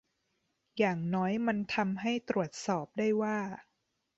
[0.77, 3.37] อย่างน้อยมันทำให้ตรวจสอบได้ว่า